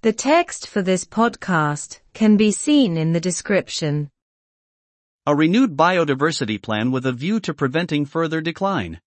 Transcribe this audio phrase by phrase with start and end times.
[0.00, 4.10] The text for this podcast can be seen in the description.
[5.26, 9.00] A renewed biodiversity plan with a view to preventing further decline.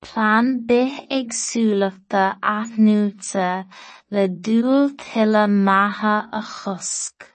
[0.00, 3.66] Plan bith agsúlachta athnúta
[4.10, 7.26] le dúil tilla maha a chusk.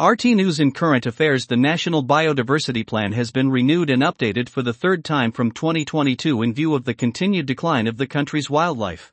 [0.00, 4.62] RTÉ News in Current Affairs The National Biodiversity Plan has been renewed and updated for
[4.62, 9.12] the third time from 2022 in view of the continued decline of the country's wildlife.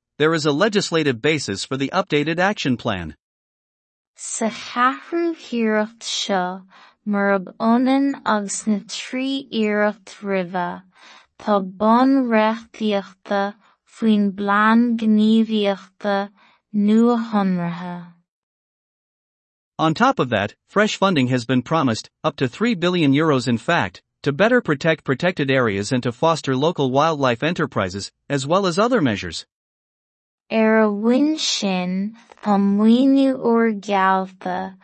[0.17, 3.15] there is a legislative basis for the updated action plan.
[4.15, 6.65] Sa cheathrú thíreacht seo,
[7.05, 10.83] mar ab ionann agus na trí iarracht roimhe,
[11.39, 13.55] tá bun reachtaíochta
[13.87, 16.29] faoin bplean gníomhaíochta
[16.73, 18.13] nua-shonraithe.
[19.79, 23.57] On top of that, fresh funding has been promised, up to 3 billion euros in
[23.57, 28.77] fact, to better protect protected areas and to foster local wildlife enterprises, as well as
[28.77, 29.47] other measures.
[30.51, 31.91] Ar er a bhain sin,
[32.43, 34.75] tá maoiniú uair geallta,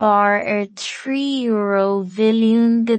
[0.00, 2.96] bar ar 3 euro bhilliún go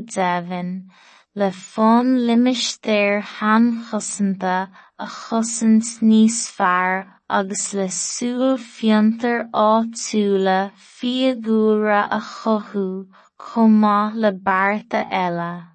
[1.36, 4.56] le fonn limistéir theannchosanta
[5.06, 7.06] a chosint níos fearr
[7.38, 10.60] agus le súil fiontar áitiúla
[10.96, 12.22] fiadhúlra a
[14.22, 15.75] le bearta eile.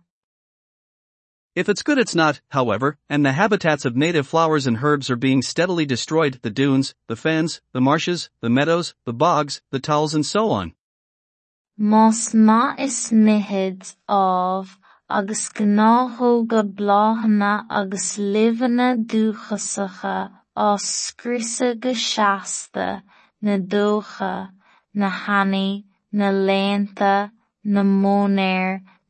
[1.56, 5.16] If it's good it's not, however, and the habitats of native flowers and herbs are
[5.16, 10.14] being steadily destroyed, the dunes, the fens, the marshes, the meadows, the bogs, the towels
[10.14, 10.74] and so on.
[11.76, 14.68] Más ná is mithid ábh
[15.08, 23.02] agus gnáthóga bláthana agus libhanna dúchasacha á scriosadh go seasta,
[23.42, 24.50] na dócha,
[24.94, 25.10] na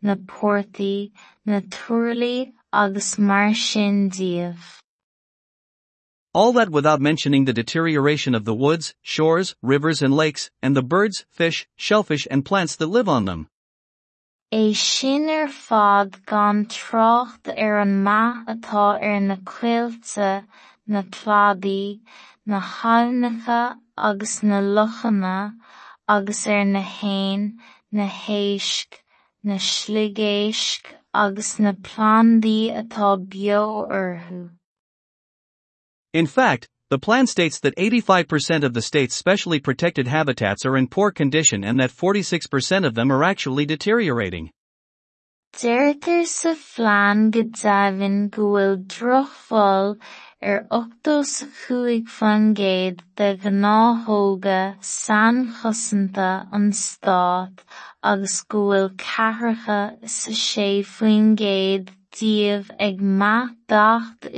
[0.02, 1.12] na pórtaí,
[1.44, 1.60] na
[2.72, 4.10] agus mar sin.
[6.32, 10.82] All that without mentioning the deterioration of the woods, shores, rivers and lakes, and the
[10.82, 13.48] birds, fish, shellfish and plants that live on them.
[14.52, 20.46] A sin ar fad gan trácht ar an maith atá ar na cuilte,
[20.86, 22.00] na cladaí,
[22.46, 25.54] na haibhneacha agus na luchanna,
[26.08, 27.58] agus ar na hain,
[27.90, 28.99] na héisc,
[31.14, 33.16] agus na atá
[33.88, 34.50] orthu.
[36.12, 40.88] In fact, the plan states that 85% of the state's specially protected habitats are in
[40.88, 44.50] poor condition and that 46% of them are actually deteriorating.
[45.60, 46.22] Sa go
[48.30, 48.52] go
[48.88, 49.98] bhfuil
[50.40, 57.58] ar 85 fan gcéad de gnáthóga san-chosanta an Stát
[58.02, 62.98] agus go bhfuil sa sé faoin gcéad díobh ag
[63.68, 64.32] dacht.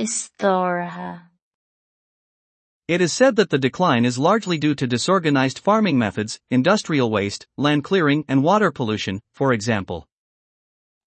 [2.89, 7.47] It is said that the decline is largely due to disorganized farming methods, industrial waste,
[7.57, 10.05] land clearing, and water pollution, for example.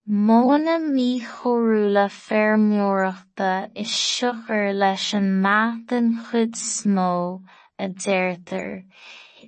[0.08, 5.42] Móna mí chomhrúla feirmeoireachta is siochar leis an
[5.86, 7.42] den chuid smó
[7.76, 8.84] a deirtear,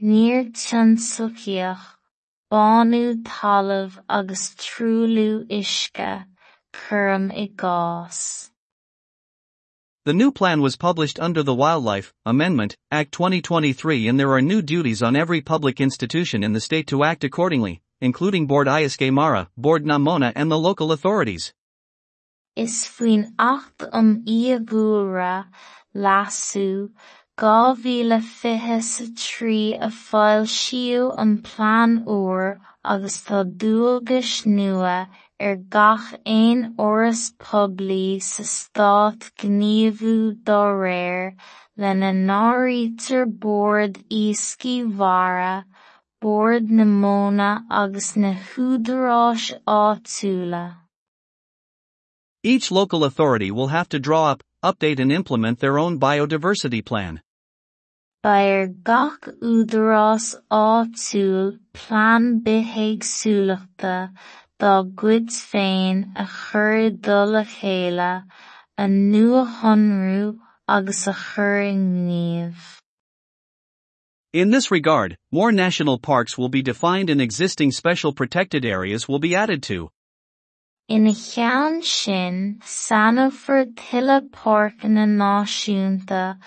[0.02, 1.84] níor tionsclaíoch,
[2.50, 6.26] banú talamh agus triúlú uisce,
[6.72, 7.46] cuireann i.
[10.06, 14.60] The new plan was published under the Wildlife Amendment Act 2023 and there are new
[14.60, 19.48] duties on every public institution in the state to act accordingly, including Bord Iascaigh Mhara,
[19.56, 21.52] Board Namona and the local authorities.
[22.56, 24.24] Is faoin acht um
[27.38, 34.96] dhá mhíle fiche sa trí a fáil siú an plán uair agus tá dualgas nua
[35.46, 40.16] ar gach aon áras poiblí sa stát gníomhú
[40.82, 41.36] réir
[41.76, 42.10] le na
[44.10, 45.54] iascaí mhara,
[46.20, 50.76] bord na móna agus na húdaráis áitiúla.
[52.42, 57.20] Each local authority will have to draw up, update and implement their own biodiversity plan.
[58.22, 64.10] Beir gach údarás áitiúil plán bithéagsúlachta
[64.58, 68.24] dá gcuid féin a chur dul a chéile,
[68.76, 68.86] a
[70.68, 72.77] agus a chur i ngníomh.
[74.38, 79.18] In this regard, more national parks will be defined and existing special protected areas will
[79.18, 79.90] be added to.
[80.88, 86.38] Ina cheann sin sanadhfar tuilleadh páirceanna náisiúnta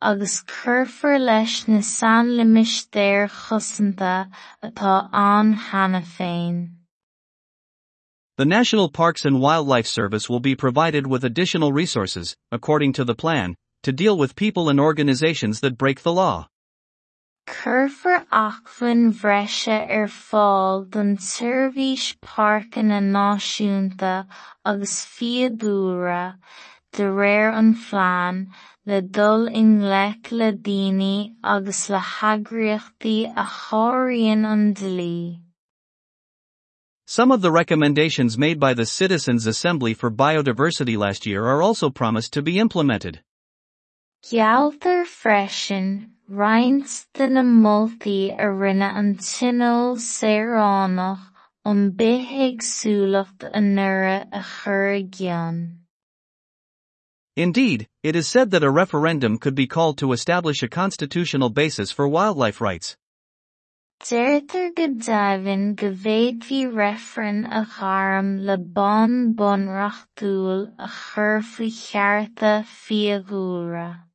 [0.00, 4.28] agus cuirfear leis na seanlimistéir chosainta
[4.62, 6.70] atá an-cheana féin.
[8.36, 13.16] The National Parks and Wildlife Service will be provided with additional resources, according to the
[13.16, 16.46] plan, to deal with people and organizations that break the law.
[17.50, 24.12] Cuirfear acmhainn bhreise ar fáil don tseirbhís páirceanna náisiúnta
[24.64, 26.38] agus fiadhúlra
[26.92, 28.46] de réir an phlean
[28.86, 35.40] le dul i ngleic le daoine agus le heagraíochtaí a chóiríonn an dlí.
[37.06, 41.90] Some of the recommendations made by the Citizens Assembly for Biodiversity last year are also
[41.90, 43.20] promised to be implemented.
[44.22, 51.24] Gealltar freisin Roinnt de na moltaí a rinne an tionól saoránach
[51.66, 55.00] ón bith éagsúlacht a nua a chur.
[57.34, 61.90] Indeed, it is said that a referendum could be called to establish a constitutional basis
[61.90, 62.96] for wildlife rights.
[64.04, 72.62] Deirtear go daimhinn go bhféadfaí réifreann a gharm le bán bunreachtúil a chur faoi chearta
[72.62, 74.09] fiadhúlra.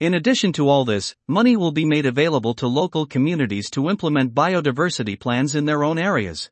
[0.00, 4.32] In addition to all this, money will be made available to local communities to implement
[4.32, 6.50] biodiversity plans in their own areas.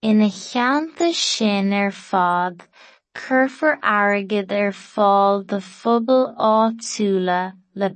[0.00, 2.62] In cheantar sin ar fad,
[3.16, 7.90] cuirfear airgid ar the de phobal áitiúla le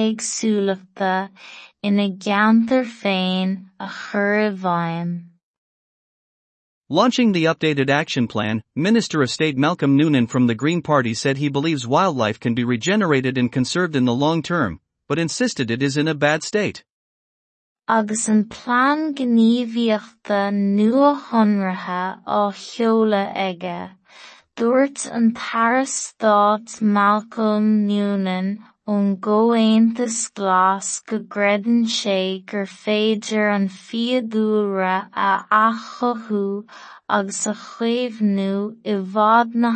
[0.00, 1.28] éagsúlachta
[1.84, 5.31] ina gceantar féin a chur i bhfeidhm.
[6.92, 11.38] Launching the updated action plan, Minister of State Malcolm Noonan from the Green Party said
[11.38, 14.78] he believes wildlife can be regenerated and conserved in the long term,
[15.08, 16.84] but insisted it is in a bad state.
[17.88, 18.50] Agus an
[25.32, 28.94] Taire Stát Malcolm Noonan Er
[33.48, 36.08] an fiadhúlra a i
[39.54, 39.70] na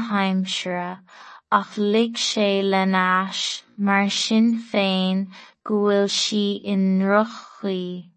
[3.23, 5.29] ach ais mar sin féin
[5.63, 8.11] go bhfuil sí i ndrochí.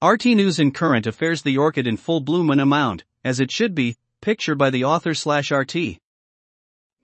[0.00, 3.74] RTÉ News and Current Affairs The orchid in full bloom and amount, as it should
[3.74, 5.98] be, picture by the author slash RTÉ.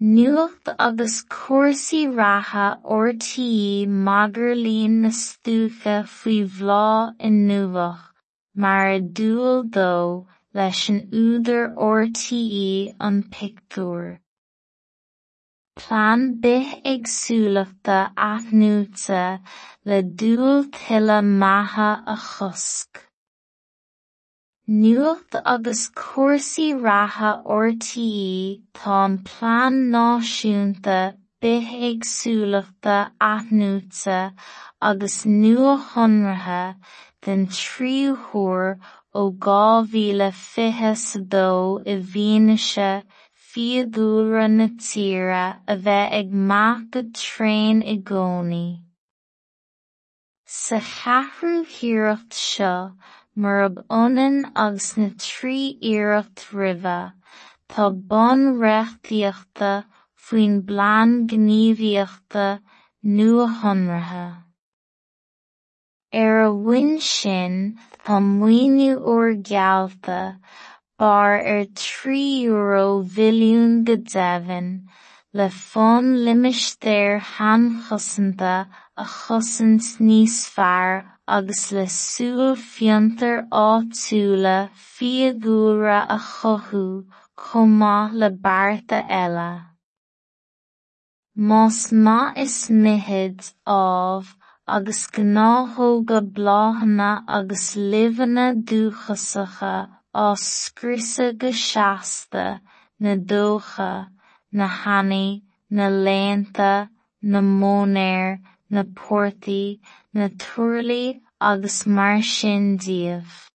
[0.02, 8.00] Nuacht agus cúrsaí ratha RTÉ maidir líon na stúcha faoi bhlá inniuach,
[8.56, 10.24] mar a dúill dó
[10.54, 14.16] leis an údar RTÉ an pictiúr.
[15.76, 18.00] Plán bith éagsúlachta
[18.30, 19.22] aithniúta
[19.84, 23.09] le dúill tuilleadh maithe a chosc.
[24.70, 30.98] Nuacht agus cúrsaí ratha ortaí tá an plán náisiúnta
[31.42, 34.18] bith éagsúlachta aithniúta
[34.90, 36.76] agus nua-shonraithe
[37.26, 38.78] den tríú-thóir
[39.20, 41.50] ó dhá mhíle fiche sa dó
[41.82, 42.90] i bhfianaise
[43.48, 48.68] fiadhúlra na tíre a bheith ag maith go tréan i gcónaí.
[50.62, 52.76] Sa cheathrú thíreacht seo
[53.36, 57.12] murab ionann agus na trí iarracht roimhe,
[57.70, 59.70] tá bunreachtaíochta
[60.24, 62.46] faoin bplean gníomhaíochta
[63.04, 64.26] nua-shonraithe.
[66.12, 70.18] Ar a bhain sin tá maoiniú uairgeallta
[70.98, 74.68] bar ar trí euro mhilliún go deimhin
[75.32, 78.54] le fonn limistéir cheannchosainta
[78.96, 81.04] a chosaint níos fearr
[81.36, 84.56] agus le súil fiontar áitiúla
[84.92, 86.86] fiadhúlra a chothú
[87.80, 89.50] maith le bearta eile.
[91.48, 94.36] Más ná is mithid ábhar
[94.76, 99.74] agus gnáthóga bláthana agus libhana dúchasacha
[100.24, 102.46] á scriosadh go seasta
[103.02, 103.92] na dócha,
[104.52, 105.42] na hanaí,
[105.76, 106.72] na léanta,
[107.22, 108.28] na móinéir,
[108.70, 109.80] na pórtaí,
[110.14, 113.50] na tuirlí agus mar sin díobh.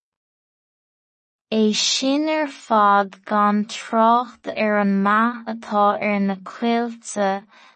[1.51, 7.31] É sin ar fad gan trácht ar an maith atá ar na cuilte,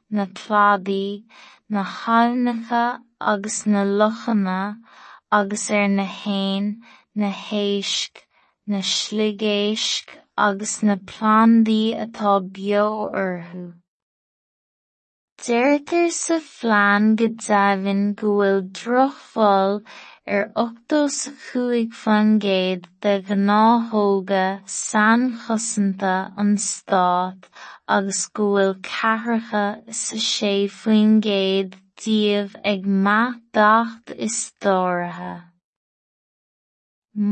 [0.09, 1.23] na cladaí,
[1.69, 2.85] na haibhneacha
[3.21, 4.61] agus na luchanna,
[5.31, 6.81] agus ar na haon,
[7.15, 8.25] na héisc,
[8.67, 12.89] na sliagéisc agus na plandaí atá beo
[13.23, 13.65] orthu.
[15.43, 19.77] Deirtear sa phlean go daimhinn go bhfuil drochbhol
[20.37, 24.41] ar ochtó sa chúig faoin gcéad de ghnáthóga
[24.73, 27.47] sainchosanta an Stát
[27.97, 29.65] agus go bhfuil ceathracha
[30.03, 35.35] sa sé faoin gcéad díobh ag maith dacht istorithe.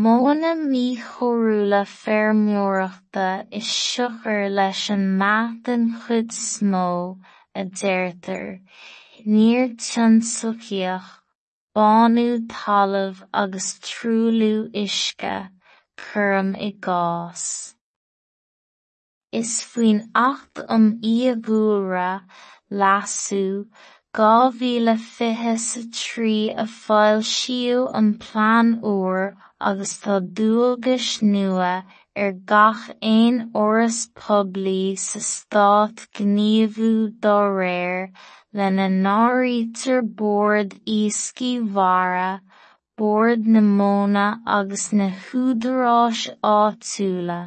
[0.05, 6.87] Móna míchomhrúla feirmeoireachta is siochar leis an maith den chuid smó
[7.59, 8.59] a deirtear,
[9.25, 11.09] níor tionsclaíoch,
[11.77, 15.35] banú talamh agus triúlú uisce
[16.03, 17.43] curm i gcás.
[19.39, 22.11] Is faoin acht um íomhúra
[22.81, 23.45] lasú
[24.17, 29.35] dhá mhíle fiche sa trí a fháil siú an plean uair
[29.69, 31.73] agus tá dualgas nua
[32.23, 36.91] ar gach aon áras poiblí sa Stát Gníomhú
[37.25, 38.09] dá réir
[38.57, 42.41] lena n-áirítear bord iascaigh mhara,
[42.97, 44.25] bord na móna
[44.57, 46.21] agus na húdaráis
[46.55, 47.41] áitiúla.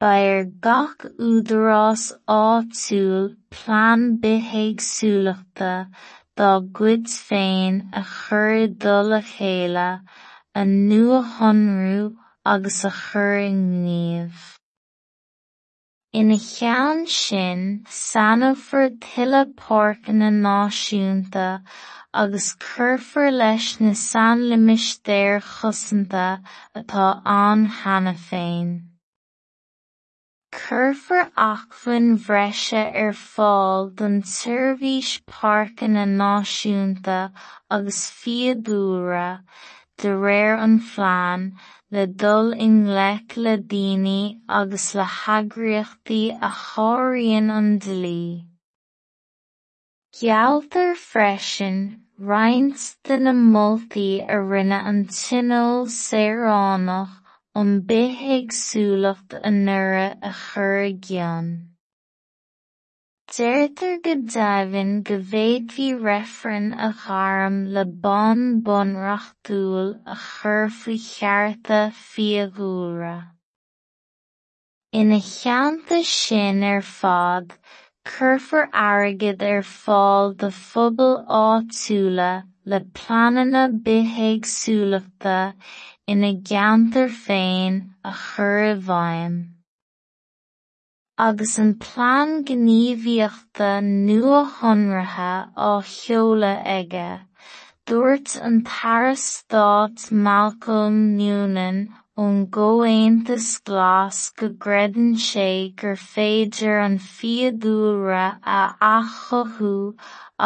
[0.00, 0.14] Ba
[0.66, 2.04] gach údarás
[2.38, 5.72] áitiúil plean bith éagsúlachta
[6.36, 8.68] dá gcuid féin a chur
[9.86, 9.88] a
[10.60, 12.04] a nua-shionrú
[12.44, 14.30] agus a chur inniu.
[16.14, 21.62] Ina cheann sin sanamhar tuilepách na náisiúnta
[22.14, 26.42] aguscurfar leis na san limistéir chusanta
[26.76, 28.70] atá an hena féin.
[30.52, 37.32] Curfar achfuin bhreise ar fáil don tuirbhís pácan na náisiúnta
[37.68, 39.42] agus fiadúra
[39.98, 41.52] de réir an phláán
[41.92, 48.46] ngleic le daoine agus le heagraíochtaí a chabhraíonn an dlí.
[50.14, 57.20] Gealltar freisin roinnt de na moltaí a rinne an tinneall saoránach
[57.54, 61.73] ón bith éagsúlacht a nura a chur.
[63.34, 71.80] Deirtear go daimhinn go bhféadfaí réifreann a gharm le bonn bunreachtúil a chur faoi chearta
[72.02, 73.14] fiadhúlra.
[75.00, 77.56] Ina cheantar sin ar fad,
[78.12, 82.30] cuirfear airgid ar fáil do phobal áitiúla
[82.64, 85.40] le plananna bith éagsúlachta
[86.06, 89.36] ina gceantar féin a chur i bhfeidhm.
[91.16, 97.20] Agus an plean gníomhaíochta nua-shionraithe á sheoladh aige,
[97.86, 101.78] dúirt an Taire Stát Malcolm Noonan
[102.18, 109.94] ón gcomhaontas glas go greideann sé gur féidir an fiadhúlra a athchothabh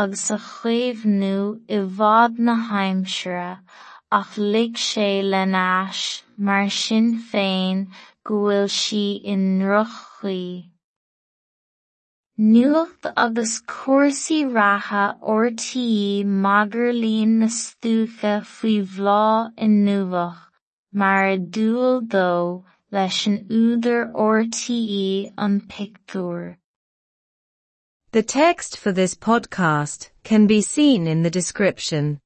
[0.03, 1.39] agus a chaomhnú
[1.79, 3.57] i bhfad na haimsire
[4.21, 6.05] ach ligh sé lein ais
[6.37, 7.83] mar sin féin
[8.23, 10.08] go bhfuil sí i ndrochaí.
[12.39, 20.41] Nuacht agus cúrsaí ratha RTE magur líon na stúcha faoi bhlá inniuach
[20.93, 26.57] mar a dúill dó leis an údar RTE an pictiúr.
[28.11, 32.19] The text for this podcast can be seen in the description.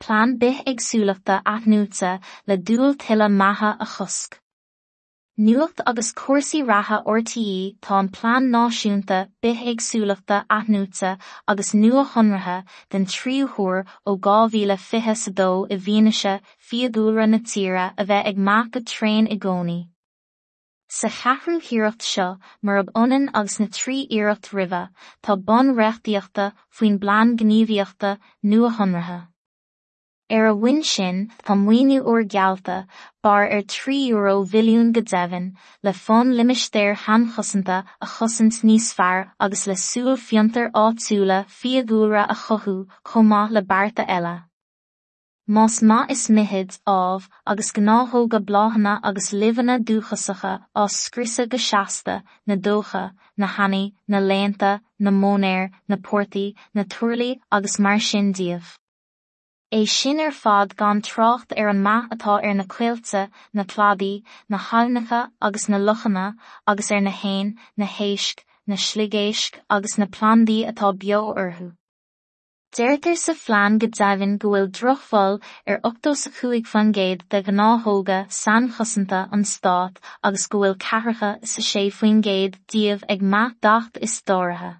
[0.00, 4.38] Plán bith éagsúlachta aithniúta le dúill tuilleadh maithe a chosc.
[5.38, 11.10] Nuacht agus cuasaí ratha ortaí tá an plán náisiúnta bith agsúlaachta athnúta
[11.46, 16.32] agus nua honrathe den tríúthúr ó 2022 i bhíneise
[16.70, 19.78] fiadúra na tíre a bheith ag mac go tréin i gcónaí.
[20.88, 22.28] Sa chathrú hiirecht seo
[22.62, 24.88] mar ab onan agus na trí iirecht rimheh
[25.20, 29.20] tá bon reachtaíochta faoin blaán gníomhíochta nua honrathe.
[30.28, 32.76] Ar a bhain sin tá maoiniú uair geallta
[33.22, 35.44] bar ar trí euro mhilliún go deimhin
[35.84, 42.36] le fonn limistéir seanchosanta a chosint níos fearr agus le súil fiontar áitiúla fiadhúlra a
[42.40, 42.74] chothú
[43.10, 44.34] chomh maith le bearta eile.
[45.48, 52.16] Más maith is mithid ábh agus gnáthóga bláhanna agus libhanna dúchasacha á scriosa go seasta
[52.46, 53.04] na dócha
[53.36, 58.74] na hanaí na léanta na mónéir na pórtaí na tuirlaí agus mar sin díobh.
[59.74, 64.22] É sin ar fad gan trácht ar an maith atá ar na cuilte na cladaí
[64.48, 66.26] na haimhneacha agus na luchanna
[66.68, 71.68] agus ar na hain na héisc na sligéisc agus na plandaí atá beo orthú.
[72.76, 78.72] Deirtear sa phlean go daimhinn go bhfuil drochbhol ar 85 fan géad de gnáthóga san
[78.78, 83.98] chosanta an Stát agus go bhfuil ceathracha sa sé faoin géad díobh ag maith dacht
[84.08, 84.76] is dóirithe.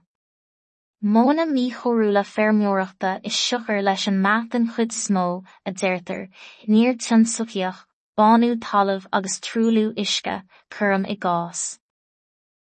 [1.06, 6.22] Móna mí chorúla fermóireachta is siúchar leis an meat an chud smó a deirtar,
[6.66, 7.82] níor tionsociach,
[8.18, 10.42] banú talamh agus trúlú isce,
[10.76, 11.78] chum i gás.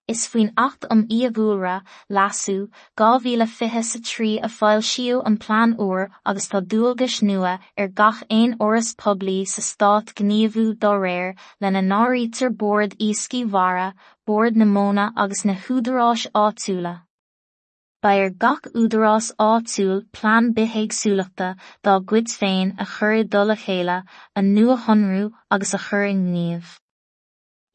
[0.08, 1.74] is faoin acht um íomhúra
[2.18, 2.56] lasú
[3.02, 7.54] gá mhíle fiche sa trí a fáil siú an plán uair agus tá dúalgas nua
[7.78, 13.44] ar gach éon oras poblí sa stát gníomhú dó réir le na náítar board íscí
[13.52, 13.92] mhara,
[14.26, 16.96] board na móna agus na húdarráis áitiúla.
[18.02, 21.48] Ba ar gach údarrás áitiúil plán bithéagsúlaachta
[21.84, 23.98] dá gcuid féin a chur dul a chéile
[24.38, 26.70] a nua honrú agus a chur in níomh.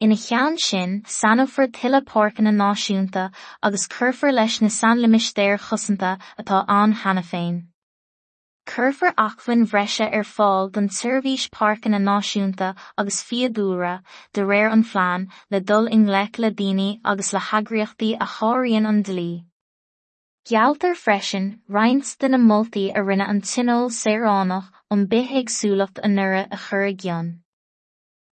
[0.01, 3.27] Ina cheann sin sanmhar tuile páirc na náisiúnta
[3.61, 7.63] agus curfar leis na sanlimisteir chusanta atá an hena féin.
[8.65, 13.97] Curfar achhain bhreise ar fáil don tuirhís páirc na náisiúnta agus fiadúra
[14.33, 18.89] de réir an phláán le dul in lech le daine agus le hagraíochtaí a cháiríonn
[18.93, 19.45] an dlí.
[20.45, 26.43] Gealtar freisin reinst den na moltaí a rinne an tinol séránach an bithéagsúlacht a nura
[26.51, 27.31] a chur gceann.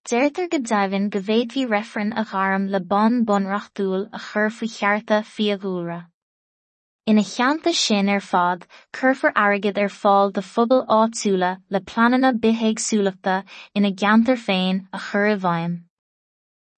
[0.08, 5.20] Deirtear go daimhinn go bhféadhí réifreann a gharm le bon bunreachtúil a chur faoi chearta
[5.32, 5.98] fiadhúra.
[7.10, 13.44] Ina cheanta sin ar fad, curfar agad ar fáil de phobal áitiúla le planana bithéagsúlachta
[13.76, 15.74] ina gceantar féin a chur a bhaim.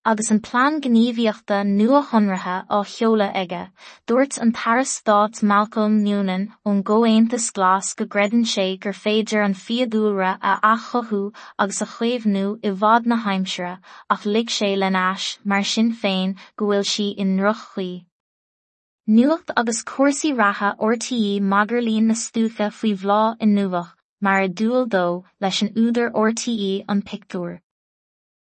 [0.07, 3.61] Agus an plán gníomhíochta nua-shonraithe á sheoladh aige,
[4.05, 10.35] dúirt an Tarrastáit Malcolm Noonan ón gcomhaontas glas go greideann sé gur féidir an fiadúlra
[10.51, 13.73] a achothú agus a chuomhnú i bhfad na haimsire
[14.17, 17.89] ach lig sé lenáis mar sin féin go bhfuil si in ruch chuí.
[19.07, 24.85] Nuacht agus cuasaí ratha ortaí magarlín na stúcha faoi bhlá in nuach mar a dúil
[24.87, 25.05] dó
[25.41, 27.61] leis an údar ortaí an picúr.